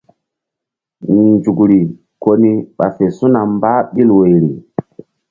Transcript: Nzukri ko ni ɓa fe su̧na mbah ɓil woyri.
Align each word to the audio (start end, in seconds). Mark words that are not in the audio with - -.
Nzukri 1.15 1.79
ko 2.21 2.31
ni 2.41 2.51
ɓa 2.77 2.87
fe 2.95 3.05
su̧na 3.17 3.41
mbah 3.53 3.77
ɓil 3.93 4.09
woyri. 4.15 4.41